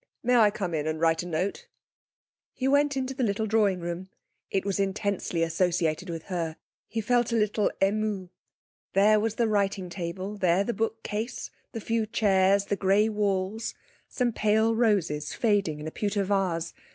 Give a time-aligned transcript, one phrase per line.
[0.23, 1.67] 'May I come in and write a note?'
[2.55, 4.09] He went into the little drawing room.
[4.49, 6.57] It was intensely associated with her.
[6.87, 8.29] He felt a little ému....
[8.93, 13.75] There was the writing table, there the bookcase, the few chairs, the grey walls;
[14.07, 16.73] some pale roses fading in a pewter vase....